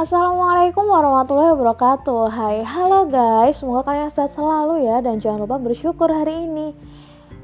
Assalamualaikum 0.00 0.88
warahmatullahi 0.88 1.52
wabarakatuh. 1.52 2.32
Hai, 2.32 2.64
halo 2.64 3.04
guys. 3.04 3.60
Semoga 3.60 3.92
kalian 3.92 4.08
sehat 4.08 4.32
selalu 4.32 4.88
ya 4.88 5.04
Dan 5.04 5.20
jangan 5.20 5.44
lupa 5.44 5.60
bersyukur 5.60 6.08
hari 6.08 6.48
ini. 6.48 6.72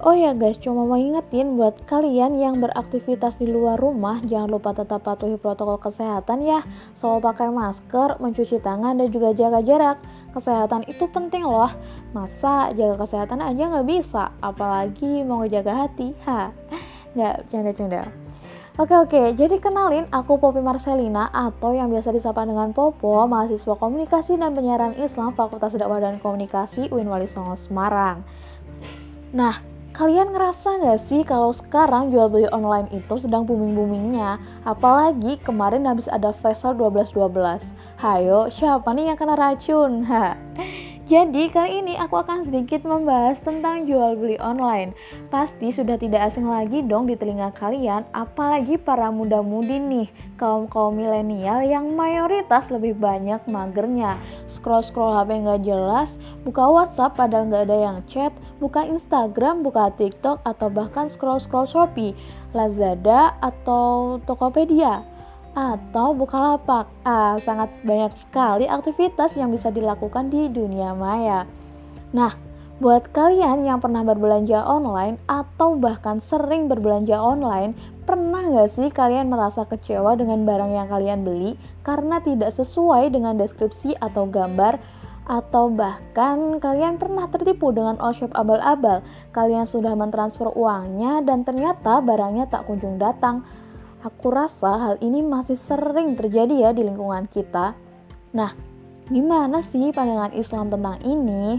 Oh 0.01 0.17
ya 0.17 0.33
guys, 0.33 0.57
cuma 0.57 0.89
mau 0.89 0.97
ingetin 0.97 1.61
buat 1.61 1.85
kalian 1.85 2.41
yang 2.41 2.57
beraktivitas 2.57 3.37
di 3.37 3.45
luar 3.45 3.77
rumah 3.77 4.25
Jangan 4.25 4.49
lupa 4.49 4.73
tetap 4.73 5.05
patuhi 5.05 5.37
protokol 5.37 5.77
kesehatan 5.77 6.49
ya. 6.49 6.65
Selalu 6.97 7.29
pakai 7.29 7.53
masker, 7.53 8.17
mencuci 8.25 8.57
tangan, 8.65 9.05
dan 9.05 9.13
juga 9.13 9.37
jaga 9.37 9.61
jarak. 9.61 10.01
Kesehatan 10.33 10.89
itu 10.89 11.05
penting 11.13 11.45
loh. 11.45 11.69
Masa 12.17 12.73
jaga 12.73 13.05
kesehatan 13.05 13.45
aja 13.45 13.69
nggak 13.69 13.85
bisa? 13.85 14.33
Apalagi 14.41 15.29
mau 15.29 15.45
ngejaga 15.45 15.85
hati. 15.85 16.17
Ha, 16.25 16.57
nggak 17.13 17.53
canda-canda 17.53 18.26
Oke 18.77 18.93
oke, 18.93 19.33
jadi 19.33 19.57
kenalin 19.57 20.05
aku 20.13 20.37
Popi 20.37 20.61
Marcelina 20.61 21.33
atau 21.33 21.73
yang 21.73 21.89
biasa 21.89 22.13
disapa 22.13 22.45
dengan 22.45 22.77
Popo, 22.77 23.25
mahasiswa 23.25 23.73
komunikasi 23.73 24.37
dan 24.37 24.53
penyiaran 24.53 24.93
Islam 25.01 25.33
Fakultas 25.33 25.73
Dakwah 25.73 25.97
dan 25.97 26.21
Komunikasi 26.21 26.93
UIN 26.93 27.09
Wali 27.09 27.25
Songo 27.25 27.57
Semarang. 27.57 28.21
Nah, 29.33 29.65
kalian 29.97 30.29
ngerasa 30.29 30.85
gak 30.85 31.01
sih 31.01 31.25
kalau 31.25 31.57
sekarang 31.57 32.13
jual 32.13 32.29
beli 32.29 32.53
online 32.53 32.93
itu 32.93 33.17
sedang 33.17 33.49
booming-boomingnya? 33.49 34.45
Apalagi 34.69 35.41
kemarin 35.41 35.89
habis 35.89 36.05
ada 36.05 36.37
flash 36.37 36.61
sale 36.61 36.77
12-12. 36.77 37.73
Hayo, 37.97 38.53
siapa 38.53 38.93
nih 38.93 39.09
yang 39.09 39.17
kena 39.17 39.41
racun? 39.41 40.05
Jadi 41.07 41.55
kali 41.55 41.87
ini 41.87 41.95
aku 41.95 42.19
akan 42.19 42.43
sedikit 42.43 42.83
membahas 42.83 43.39
tentang 43.39 43.87
jual 43.87 44.19
beli 44.19 44.43
online. 44.43 44.91
Pasti 45.31 45.71
sudah 45.71 45.95
tidak 45.95 46.35
asing 46.35 46.51
lagi 46.51 46.83
dong 46.83 47.07
di 47.07 47.15
telinga 47.15 47.55
kalian, 47.55 48.03
apalagi 48.11 48.75
para 48.75 49.15
muda-mudi 49.15 49.79
nih, 49.79 50.11
kaum-kaum 50.35 50.99
milenial 50.99 51.63
yang 51.63 51.95
mayoritas 51.95 52.75
lebih 52.75 52.99
banyak 52.99 53.39
magernya. 53.47 54.19
Scroll-scroll 54.51 55.15
HP 55.15 55.47
nggak 55.47 55.63
jelas, 55.63 56.19
buka 56.43 56.67
WhatsApp 56.67 57.15
padahal 57.15 57.55
nggak 57.55 57.71
ada 57.71 57.79
yang 57.79 57.99
chat, 58.11 58.35
buka 58.59 58.83
Instagram, 58.83 59.63
buka 59.63 59.95
TikTok, 59.95 60.43
atau 60.43 60.67
bahkan 60.75 61.07
scroll-scroll 61.07 61.71
Shopee, 61.71 62.19
Lazada, 62.51 63.39
atau 63.39 64.19
Tokopedia 64.27 65.07
atau 65.57 66.13
Bukalapak. 66.13 66.93
Ah, 67.01 67.41
sangat 67.41 67.73
banyak 67.81 68.13
sekali 68.21 68.69
aktivitas 68.69 69.33
yang 69.41 69.49
bisa 69.49 69.73
dilakukan 69.73 70.29
di 70.29 70.53
dunia 70.53 70.93
maya. 70.93 71.49
Nah, 72.13 72.37
buat 72.77 73.09
kalian 73.09 73.65
yang 73.65 73.81
pernah 73.81 74.05
berbelanja 74.05 74.61
online 74.61 75.17
atau 75.25 75.81
bahkan 75.81 76.21
sering 76.21 76.69
berbelanja 76.69 77.17
online, 77.17 77.73
pernah 78.05 78.45
nggak 78.45 78.69
sih 78.69 78.93
kalian 78.93 79.33
merasa 79.33 79.65
kecewa 79.65 80.13
dengan 80.13 80.45
barang 80.45 80.77
yang 80.77 80.87
kalian 80.93 81.25
beli 81.25 81.57
karena 81.81 82.21
tidak 82.21 82.53
sesuai 82.53 83.09
dengan 83.09 83.41
deskripsi 83.41 83.97
atau 83.97 84.29
gambar 84.29 84.77
atau 85.27 85.73
bahkan 85.73 86.63
kalian 86.63 87.03
pernah 87.03 87.27
tertipu 87.33 87.73
dengan 87.73 87.99
all 87.99 88.15
shop 88.15 88.31
abal-abal. 88.37 89.03
Kalian 89.33 89.65
sudah 89.65 89.97
mentransfer 89.97 90.53
uangnya 90.53 91.25
dan 91.25 91.43
ternyata 91.43 92.05
barangnya 92.05 92.47
tak 92.47 92.69
kunjung 92.69 93.01
datang 93.01 93.43
Aku 94.07 94.31
rasa 94.31 94.71
hal 94.79 94.95
ini 95.03 95.19
masih 95.19 95.59
sering 95.59 96.15
terjadi 96.15 96.55
ya 96.55 96.71
di 96.71 96.87
lingkungan 96.87 97.27
kita. 97.27 97.75
Nah, 98.39 98.55
gimana 99.11 99.59
sih 99.67 99.91
pandangan 99.91 100.31
Islam 100.31 100.71
tentang 100.71 101.03
ini? 101.03 101.59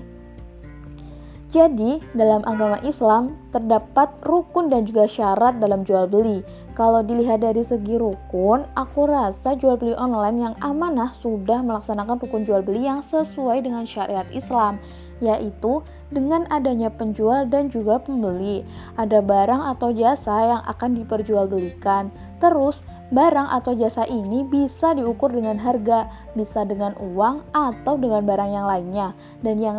Jadi, 1.52 2.00
dalam 2.16 2.48
agama 2.48 2.80
Islam 2.88 3.36
terdapat 3.52 4.16
rukun 4.23 4.72
dan 4.72 4.88
juga 4.88 5.12
syarat 5.12 5.59
dalam 5.59 5.84
jual 5.84 6.08
beli. 6.08 6.39
Kalau 6.72 7.04
dilihat 7.04 7.44
dari 7.44 7.67
segi 7.67 8.00
rukun, 8.00 8.64
aku 8.80 9.11
rasa 9.11 9.59
jual 9.59 9.76
beli 9.76 9.95
online 10.00 10.38
yang 10.39 10.56
amanah 10.64 11.11
sudah 11.20 11.59
melaksanakan 11.59 12.16
rukun 12.16 12.48
jual 12.48 12.64
beli 12.64 12.88
yang 12.88 13.04
sesuai 13.04 13.59
dengan 13.59 13.84
syariat 13.84 14.28
Islam, 14.32 14.80
yaitu 15.20 15.83
dengan 16.08 16.48
adanya 16.48 16.88
penjual 16.88 17.45
dan 17.50 17.67
juga 17.67 18.00
pembeli. 18.00 18.64
Ada 18.95 19.20
barang 19.20 19.61
atau 19.76 19.92
jasa 19.92 20.36
yang 20.55 20.61
akan 20.64 21.04
diperjualbelikan 21.04 22.14
Terus, 22.38 22.86
barang 23.10 23.50
atau 23.50 23.73
jasa 23.73 24.05
ini 24.05 24.45
bisa 24.45 24.94
diukur 24.94 25.33
dengan 25.33 25.58
harga, 25.58 26.10
bisa 26.38 26.64
dengan 26.70 26.94
uang 27.02 27.50
atau 27.50 27.98
dengan 27.98 28.22
barang 28.26 28.52
yang 28.54 28.66
lainnya. 28.70 29.17
Dan 29.42 29.58
yang 29.58 29.78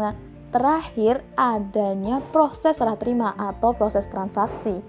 terakhir 0.51 1.23
adanya 1.39 2.19
proses 2.35 2.79
serah 2.79 2.99
terima 2.99 3.35
atau 3.39 3.71
proses 3.75 4.11
transaksi. 4.11 4.83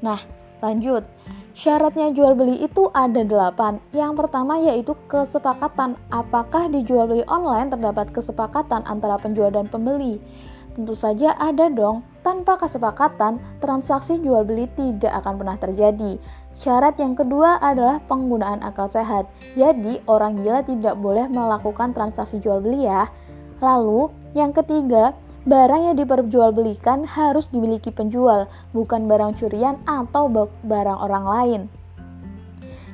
Nah, 0.00 0.20
lanjut. 0.64 1.04
Syaratnya 1.56 2.12
jual 2.12 2.36
beli 2.36 2.68
itu 2.68 2.92
ada 2.92 3.24
delapan. 3.24 3.80
Yang 3.96 4.12
pertama 4.20 4.60
yaitu 4.60 4.92
kesepakatan. 5.08 5.96
Apakah 6.12 6.68
di 6.68 6.84
jual 6.84 7.08
beli 7.08 7.24
online 7.24 7.72
terdapat 7.72 8.12
kesepakatan 8.12 8.84
antara 8.84 9.16
penjual 9.16 9.48
dan 9.48 9.64
pembeli? 9.64 10.20
Tentu 10.76 10.92
saja 10.92 11.32
ada 11.40 11.72
dong. 11.72 12.04
Tanpa 12.20 12.60
kesepakatan, 12.60 13.40
transaksi 13.64 14.20
jual 14.20 14.44
beli 14.44 14.68
tidak 14.76 15.24
akan 15.24 15.40
pernah 15.40 15.56
terjadi. 15.56 16.20
Syarat 16.60 17.00
yang 17.00 17.16
kedua 17.16 17.56
adalah 17.64 18.04
penggunaan 18.04 18.60
akal 18.60 18.92
sehat. 18.92 19.24
Jadi, 19.56 20.04
orang 20.04 20.36
gila 20.36 20.60
tidak 20.60 21.00
boleh 21.00 21.24
melakukan 21.32 21.96
transaksi 21.96 22.36
jual 22.36 22.60
beli 22.60 22.84
ya. 22.84 23.08
Lalu, 23.64 24.12
yang 24.36 24.52
ketiga, 24.52 25.16
barang 25.46 25.82
yang 25.86 25.96
diperjualbelikan 25.96 27.06
harus 27.06 27.46
dimiliki 27.54 27.94
penjual, 27.94 28.50
bukan 28.74 29.06
barang 29.06 29.38
curian 29.38 29.78
atau 29.86 30.26
barang 30.66 30.98
orang 30.98 31.24
lain. 31.24 31.60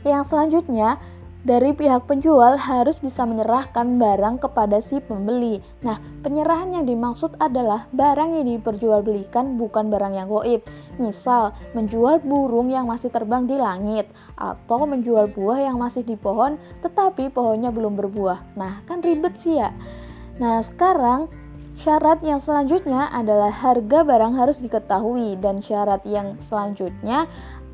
Yang 0.05 0.25
selanjutnya, 0.29 1.01
dari 1.43 1.75
pihak 1.75 2.07
penjual 2.07 2.55
harus 2.55 3.03
bisa 3.03 3.27
menyerahkan 3.27 3.99
barang 3.99 4.39
kepada 4.39 4.79
si 4.79 5.03
pembeli. 5.03 5.59
Nah, 5.83 5.99
penyerahan 6.23 6.71
yang 6.71 6.87
dimaksud 6.87 7.35
adalah 7.43 7.91
barang 7.91 8.39
yang 8.39 8.47
diperjualbelikan 8.47 9.59
bukan 9.59 9.91
barang 9.91 10.15
yang 10.15 10.31
goib. 10.31 10.63
Misal, 11.03 11.51
menjual 11.75 12.23
burung 12.23 12.71
yang 12.71 12.87
masih 12.87 13.11
terbang 13.11 13.51
di 13.51 13.59
langit 13.59 14.07
atau 14.39 14.87
menjual 14.87 15.35
buah 15.35 15.67
yang 15.67 15.83
masih 15.83 16.07
di 16.07 16.15
pohon 16.15 16.63
tetapi 16.79 17.27
pohonnya 17.35 17.75
belum 17.75 17.99
berbuah. 17.99 18.55
Nah, 18.55 18.87
kan 18.87 19.03
ribet 19.03 19.35
sih 19.43 19.59
ya. 19.59 19.75
Nah, 20.39 20.63
sekarang 20.63 21.27
Syarat 21.83 22.23
yang 22.23 22.39
selanjutnya 22.39 23.11
adalah 23.11 23.51
harga 23.51 24.07
barang 24.07 24.39
harus 24.39 24.63
diketahui 24.63 25.35
dan 25.43 25.59
syarat 25.59 26.07
yang 26.07 26.39
selanjutnya 26.39 27.27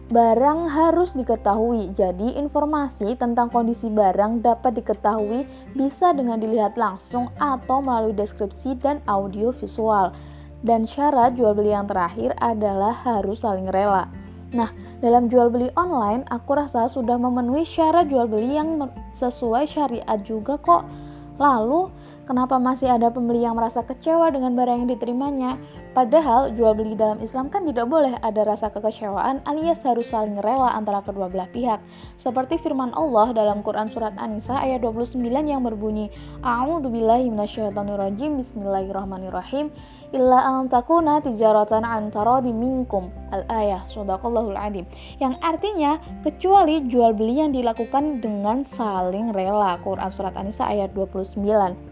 Barang 0.08 0.72
harus 0.72 1.12
diketahui, 1.12 1.92
jadi 1.92 2.40
informasi 2.40 3.12
tentang 3.20 3.52
kondisi 3.52 3.92
barang 3.92 4.40
dapat 4.40 4.80
diketahui 4.80 5.44
bisa 5.76 6.16
dengan 6.16 6.40
dilihat 6.40 6.80
langsung 6.80 7.28
atau 7.36 7.84
melalui 7.84 8.16
deskripsi 8.16 8.80
dan 8.80 9.04
audio 9.04 9.52
visual. 9.52 10.16
Dan 10.64 10.88
syarat 10.88 11.36
jual 11.36 11.52
beli 11.52 11.76
yang 11.76 11.84
terakhir 11.84 12.32
adalah 12.40 12.96
harus 13.04 13.44
saling 13.44 13.68
rela. 13.68 14.08
Nah, 14.56 14.72
dalam 15.04 15.28
jual 15.28 15.52
beli 15.52 15.68
online, 15.76 16.24
aku 16.32 16.56
rasa 16.56 16.88
sudah 16.88 17.20
memenuhi 17.20 17.68
syarat 17.68 18.08
jual 18.08 18.24
beli 18.32 18.56
yang 18.56 18.88
sesuai 19.12 19.68
syariat 19.68 20.24
juga 20.24 20.56
kok. 20.56 20.88
Lalu, 21.36 21.92
Kenapa 22.28 22.60
masih 22.60 22.92
ada 22.92 23.08
pembeli 23.08 23.40
yang 23.40 23.56
merasa 23.56 23.80
kecewa 23.80 24.28
dengan 24.28 24.52
barang 24.52 24.84
yang 24.84 24.90
diterimanya? 24.92 25.56
Padahal 25.96 26.52
jual 26.52 26.76
beli 26.76 26.92
dalam 26.92 27.24
Islam 27.24 27.48
kan 27.48 27.64
tidak 27.64 27.88
boleh 27.88 28.20
ada 28.20 28.44
rasa 28.44 28.68
kekecewaan 28.68 29.40
alias 29.48 29.80
harus 29.80 30.12
saling 30.12 30.36
rela 30.36 30.76
antara 30.76 31.00
kedua 31.00 31.32
belah 31.32 31.48
pihak. 31.48 31.80
Seperti 32.20 32.60
firman 32.60 32.92
Allah 32.92 33.32
dalam 33.32 33.64
Quran 33.64 33.88
surat 33.88 34.12
An-Nisa 34.20 34.60
ayat 34.60 34.84
29 34.84 35.24
yang 35.24 35.64
berbunyi, 35.64 36.12
A'udzubillahi 36.44 37.32
minasyaitonirrajim 37.32 38.36
Bismillahirrahmanirrahim. 38.44 39.72
Illa 40.12 40.52
an 40.52 40.68
takuna 40.68 41.24
tijaratan 41.24 41.80
an 41.80 42.12
taradi 42.12 42.52
minkum. 42.52 43.08
Al-ayah, 43.32 43.88
sadaqallahul 43.88 44.60
adim. 44.60 44.84
Yang 45.16 45.40
artinya 45.40 45.96
kecuali 46.20 46.84
jual 46.92 47.16
beli 47.16 47.40
yang 47.40 47.56
dilakukan 47.56 48.20
dengan 48.20 48.68
saling 48.68 49.32
rela. 49.32 49.80
Quran 49.80 50.12
surat 50.12 50.36
An-Nisa 50.36 50.68
ayat 50.68 50.92
29. 50.92 51.87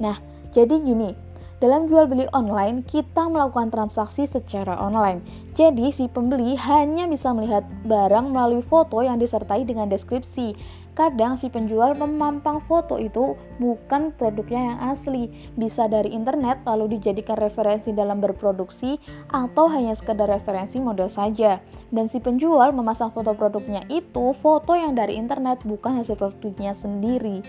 Nah, 0.00 0.16
jadi 0.50 0.80
gini, 0.80 1.12
dalam 1.60 1.92
jual 1.92 2.08
beli 2.08 2.24
online, 2.32 2.80
kita 2.88 3.28
melakukan 3.28 3.68
transaksi 3.68 4.24
secara 4.24 4.80
online. 4.80 5.20
Jadi, 5.52 5.92
si 5.92 6.08
pembeli 6.08 6.56
hanya 6.56 7.04
bisa 7.04 7.36
melihat 7.36 7.68
barang 7.84 8.32
melalui 8.32 8.64
foto 8.64 9.04
yang 9.04 9.20
disertai 9.20 9.68
dengan 9.68 9.92
deskripsi. 9.92 10.56
Kadang 10.96 11.36
si 11.36 11.52
penjual 11.52 11.94
memampang 12.00 12.64
foto 12.64 12.96
itu 12.96 13.36
bukan 13.60 14.10
produknya 14.16 14.72
yang 14.72 14.78
asli, 14.88 15.28
bisa 15.52 15.84
dari 15.84 16.16
internet 16.16 16.64
lalu 16.64 16.96
dijadikan 16.96 17.36
referensi 17.36 17.92
dalam 17.92 18.24
berproduksi 18.24 18.96
atau 19.28 19.68
hanya 19.68 19.92
sekedar 19.92 20.32
referensi 20.32 20.80
model 20.80 21.12
saja. 21.12 21.60
Dan 21.92 22.08
si 22.08 22.24
penjual 22.24 22.72
memasang 22.72 23.12
foto 23.12 23.36
produknya 23.36 23.84
itu 23.92 24.32
foto 24.40 24.72
yang 24.72 24.96
dari 24.96 25.20
internet 25.20 25.60
bukan 25.62 26.00
hasil 26.00 26.16
produknya 26.16 26.72
sendiri. 26.72 27.44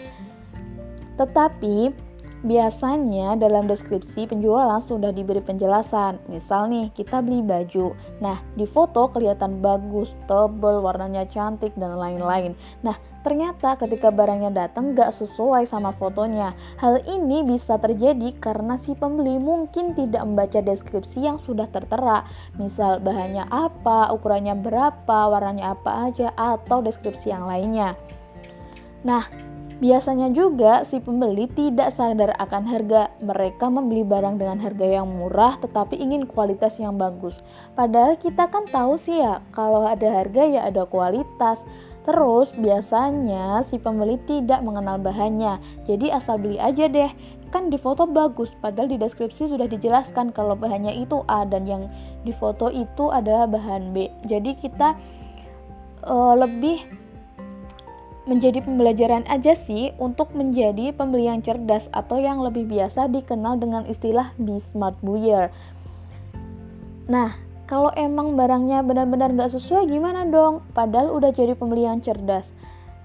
Tetapi 1.15 2.10
Biasanya 2.41 3.38
dalam 3.38 3.69
deskripsi 3.69 4.25
penjualan 4.25 4.81
sudah 4.81 5.13
diberi 5.13 5.45
penjelasan. 5.45 6.17
Misal 6.25 6.73
nih, 6.73 6.89
kita 6.89 7.21
beli 7.21 7.45
baju. 7.45 7.93
Nah, 8.17 8.41
di 8.57 8.65
foto 8.65 9.13
kelihatan 9.13 9.61
bagus, 9.61 10.17
tebel, 10.25 10.81
warnanya 10.81 11.29
cantik, 11.29 11.77
dan 11.77 11.93
lain-lain. 12.01 12.57
Nah, 12.81 12.97
ternyata 13.21 13.77
ketika 13.77 14.09
barangnya 14.09 14.49
datang 14.49 14.97
gak 14.97 15.13
sesuai 15.13 15.69
sama 15.69 15.93
fotonya. 15.93 16.57
Hal 16.81 17.05
ini 17.05 17.45
bisa 17.45 17.77
terjadi 17.77 18.33
karena 18.41 18.81
si 18.81 18.97
pembeli 18.97 19.37
mungkin 19.37 19.94
tidak 19.94 20.25
membaca 20.25 20.65
deskripsi 20.65 21.21
yang 21.21 21.37
sudah 21.37 21.69
tertera. 21.69 22.25
Misal 22.57 23.05
bahannya 23.05 23.45
apa, 23.53 24.09
ukurannya 24.17 24.57
berapa, 24.57 25.29
warnanya 25.29 25.77
apa 25.77 26.09
aja, 26.09 26.33
atau 26.33 26.81
deskripsi 26.81 27.29
yang 27.29 27.45
lainnya. 27.45 27.94
Nah, 29.05 29.50
Biasanya 29.81 30.30
juga 30.30 30.86
si 30.86 31.01
pembeli 31.01 31.50
tidak 31.50 31.89
sadar 31.89 32.38
akan 32.38 32.69
harga. 32.69 33.10
Mereka 33.18 33.66
membeli 33.66 34.06
barang 34.06 34.38
dengan 34.38 34.62
harga 34.62 34.86
yang 34.86 35.10
murah 35.10 35.57
tetapi 35.57 35.98
ingin 35.98 36.30
kualitas 36.30 36.78
yang 36.78 37.01
bagus. 37.01 37.42
Padahal 37.74 38.13
kita 38.22 38.45
kan 38.54 38.69
tahu 38.69 39.01
sih 39.01 39.25
ya, 39.25 39.42
kalau 39.50 39.89
ada 39.89 40.06
harga 40.06 40.45
ya 40.45 40.69
ada 40.69 40.86
kualitas. 40.86 41.66
Terus 42.06 42.54
biasanya 42.54 43.66
si 43.66 43.81
pembeli 43.81 44.22
tidak 44.30 44.62
mengenal 44.62 45.01
bahannya. 45.01 45.57
Jadi 45.89 46.13
asal 46.13 46.38
beli 46.38 46.62
aja 46.62 46.86
deh. 46.86 47.10
Kan 47.50 47.74
di 47.74 47.81
foto 47.81 48.06
bagus, 48.06 48.54
padahal 48.62 48.88
di 48.88 49.01
deskripsi 49.01 49.50
sudah 49.50 49.66
dijelaskan 49.66 50.30
kalau 50.30 50.54
bahannya 50.54 50.94
itu 50.94 51.25
A 51.25 51.44
dan 51.44 51.66
yang 51.66 51.89
di 52.22 52.31
foto 52.38 52.69
itu 52.69 53.10
adalah 53.10 53.50
bahan 53.50 53.98
B. 53.98 54.13
Jadi 54.30 54.56
kita 54.62 54.95
uh, 56.06 56.38
lebih 56.38 57.00
menjadi 58.29 58.62
pembelajaran 58.62 59.25
aja 59.25 59.57
sih 59.57 59.89
untuk 59.97 60.29
menjadi 60.38 60.94
pembeli 60.94 61.25
yang 61.25 61.41
cerdas 61.41 61.89
atau 61.89 62.21
yang 62.21 62.38
lebih 62.41 62.69
biasa 62.69 63.09
dikenal 63.09 63.57
dengan 63.57 63.89
istilah 63.89 64.33
be 64.38 64.62
smart 64.62 64.94
buyer. 65.01 65.50
Nah, 67.09 67.33
kalau 67.65 67.89
emang 67.97 68.38
barangnya 68.38 68.85
benar-benar 68.85 69.33
gak 69.33 69.57
sesuai 69.57 69.89
gimana 69.89 70.27
dong? 70.27 70.62
Padahal 70.75 71.15
udah 71.18 71.33
jadi 71.33 71.57
pembeli 71.57 71.88
yang 71.88 72.03
cerdas. 72.03 72.45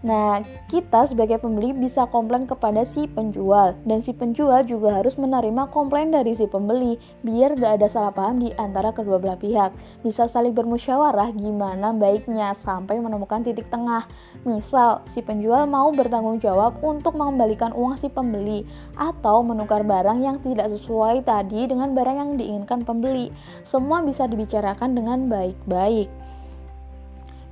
Nah, 0.07 0.39
kita 0.71 1.11
sebagai 1.11 1.43
pembeli 1.43 1.75
bisa 1.75 2.07
komplain 2.07 2.47
kepada 2.47 2.87
si 2.87 3.11
penjual 3.11 3.75
dan 3.83 4.07
si 4.07 4.15
penjual 4.15 4.63
juga 4.63 5.03
harus 5.03 5.19
menerima 5.19 5.67
komplain 5.75 6.15
dari 6.15 6.31
si 6.39 6.47
pembeli 6.47 6.95
biar 7.27 7.59
gak 7.59 7.83
ada 7.83 7.91
salah 7.91 8.15
paham 8.15 8.39
di 8.39 8.55
antara 8.55 8.95
kedua 8.95 9.19
belah 9.19 9.35
pihak. 9.35 9.75
Bisa 10.07 10.31
saling 10.31 10.55
bermusyawarah 10.55 11.35
gimana 11.35 11.91
baiknya 11.91 12.55
sampai 12.55 13.03
menemukan 13.03 13.43
titik 13.43 13.67
tengah. 13.67 14.07
Misal, 14.47 15.03
si 15.11 15.27
penjual 15.27 15.67
mau 15.67 15.91
bertanggung 15.91 16.39
jawab 16.39 16.79
untuk 16.87 17.19
mengembalikan 17.19 17.75
uang 17.75 17.99
si 17.99 18.07
pembeli 18.07 18.63
atau 18.95 19.43
menukar 19.43 19.83
barang 19.83 20.23
yang 20.23 20.39
tidak 20.39 20.71
sesuai 20.71 21.27
tadi 21.27 21.67
dengan 21.67 21.99
barang 21.99 22.17
yang 22.23 22.31
diinginkan 22.39 22.87
pembeli. 22.87 23.35
Semua 23.67 24.07
bisa 24.07 24.31
dibicarakan 24.31 24.95
dengan 24.95 25.27
baik-baik. 25.27 26.26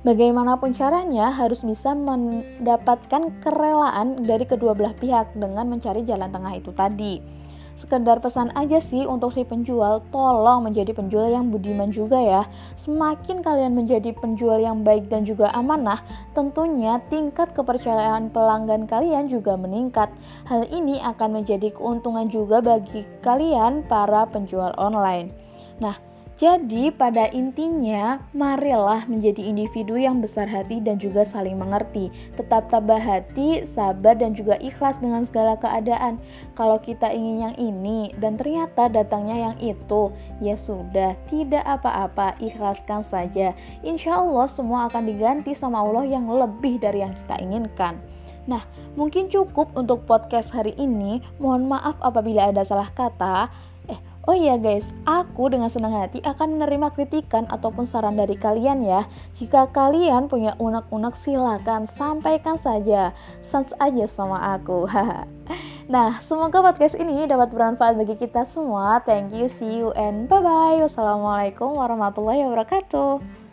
Bagaimanapun 0.05 0.77
caranya 0.77 1.33
harus 1.33 1.65
bisa 1.65 1.97
mendapatkan 1.97 3.41
kerelaan 3.41 4.21
dari 4.21 4.45
kedua 4.45 4.77
belah 4.77 4.93
pihak 4.93 5.33
dengan 5.33 5.65
mencari 5.65 6.05
jalan 6.05 6.29
tengah 6.29 6.53
itu 6.53 6.69
tadi. 6.77 7.25
Sekedar 7.75 8.21
pesan 8.21 8.53
aja 8.53 8.77
sih 8.77 9.03
untuk 9.03 9.33
si 9.33 9.41
penjual, 9.43 10.05
tolong 10.13 10.63
menjadi 10.63 10.93
penjual 10.93 11.27
yang 11.27 11.49
budiman 11.49 11.89
juga 11.89 12.21
ya. 12.21 12.45
Semakin 12.77 13.41
kalian 13.41 13.73
menjadi 13.73 14.13
penjual 14.13 14.61
yang 14.61 14.85
baik 14.85 15.09
dan 15.09 15.25
juga 15.25 15.49
amanah, 15.51 15.99
tentunya 16.37 17.01
tingkat 17.11 17.51
kepercayaan 17.57 18.29
pelanggan 18.29 18.85
kalian 18.85 19.25
juga 19.25 19.57
meningkat. 19.57 20.13
Hal 20.45 20.69
ini 20.69 21.01
akan 21.01 21.41
menjadi 21.41 21.73
keuntungan 21.73 22.29
juga 22.29 22.61
bagi 22.61 23.03
kalian 23.25 23.83
para 23.89 24.23
penjual 24.29 24.71
online. 24.77 25.33
Nah, 25.83 25.99
jadi, 26.35 26.91
pada 26.91 27.31
intinya, 27.31 28.19
marilah 28.35 29.07
menjadi 29.07 29.39
individu 29.39 29.95
yang 29.95 30.19
besar 30.19 30.51
hati 30.51 30.83
dan 30.83 30.99
juga 30.99 31.23
saling 31.23 31.55
mengerti. 31.55 32.11
Tetap 32.35 32.67
tabah 32.67 32.99
hati, 32.99 33.63
sabar, 33.63 34.19
dan 34.19 34.35
juga 34.35 34.59
ikhlas 34.59 34.99
dengan 34.99 35.23
segala 35.23 35.55
keadaan. 35.55 36.19
Kalau 36.51 36.75
kita 36.75 37.07
ingin 37.15 37.37
yang 37.39 37.55
ini 37.55 38.11
dan 38.19 38.35
ternyata 38.35 38.91
datangnya 38.91 39.47
yang 39.47 39.55
itu, 39.63 40.11
ya 40.43 40.59
sudah, 40.59 41.15
tidak 41.31 41.63
apa-apa, 41.63 42.35
ikhlaskan 42.43 43.07
saja. 43.07 43.55
Insya 43.79 44.19
Allah, 44.19 44.51
semua 44.51 44.91
akan 44.91 45.07
diganti 45.07 45.55
sama 45.55 45.87
Allah 45.87 46.03
yang 46.03 46.27
lebih 46.27 46.83
dari 46.83 46.99
yang 46.99 47.15
kita 47.15 47.39
inginkan. 47.39 47.95
Nah, 48.43 48.67
mungkin 48.99 49.31
cukup 49.31 49.71
untuk 49.71 50.03
podcast 50.03 50.51
hari 50.51 50.75
ini. 50.75 51.23
Mohon 51.39 51.79
maaf 51.79 51.95
apabila 52.03 52.51
ada 52.51 52.67
salah 52.67 52.91
kata. 52.91 53.49
Oh 54.25 54.33
iya 54.33 54.57
guys, 54.57 54.89
aku 55.05 55.53
dengan 55.53 55.69
senang 55.69 55.93
hati 55.93 56.17
akan 56.25 56.57
menerima 56.57 56.89
kritikan 56.97 57.45
ataupun 57.45 57.85
saran 57.85 58.17
dari 58.17 58.33
kalian 58.33 58.81
ya. 58.81 59.05
Jika 59.37 59.69
kalian 59.69 60.33
punya 60.33 60.57
unek-unek 60.57 61.13
silakan 61.13 61.85
sampaikan 61.85 62.57
saja. 62.57 63.13
Sans 63.45 63.69
aja 63.77 64.09
sama 64.09 64.57
aku. 64.57 64.89
nah, 65.93 66.17
semoga 66.25 66.65
podcast 66.65 66.97
ini 66.97 67.29
dapat 67.29 67.53
bermanfaat 67.53 68.01
bagi 68.01 68.17
kita 68.17 68.49
semua. 68.49 68.97
Thank 69.05 69.37
you, 69.37 69.45
see 69.45 69.85
you 69.85 69.93
and 69.93 70.25
bye-bye. 70.25 70.81
Wassalamualaikum 70.81 71.77
warahmatullahi 71.77 72.49
wabarakatuh. 72.49 73.44